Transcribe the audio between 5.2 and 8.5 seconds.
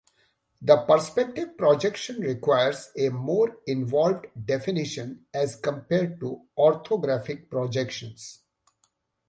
as compared to orthographic projections.